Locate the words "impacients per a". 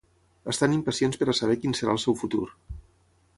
0.77-1.35